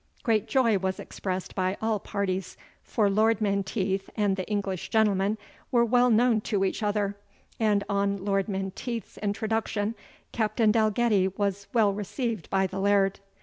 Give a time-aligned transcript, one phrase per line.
[0.23, 5.37] Great joy was expressed by all parties, for Lord Menteith and the English gentlemen
[5.69, 7.15] were well known to each other;
[7.59, 9.93] and on Lord Menteith's introduction,
[10.31, 13.19] Captain Dalgetty was well received by the Laird.